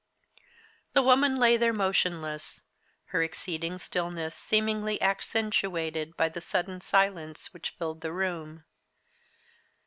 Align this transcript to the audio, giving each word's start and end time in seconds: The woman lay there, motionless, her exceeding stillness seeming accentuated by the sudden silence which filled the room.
The 0.93 1.03
woman 1.03 1.35
lay 1.35 1.57
there, 1.57 1.71
motionless, 1.73 2.63
her 3.09 3.21
exceeding 3.21 3.77
stillness 3.77 4.35
seeming 4.35 4.81
accentuated 4.99 6.17
by 6.17 6.27
the 6.27 6.41
sudden 6.41 6.81
silence 6.81 7.53
which 7.53 7.75
filled 7.77 8.01
the 8.01 8.11
room. 8.11 8.63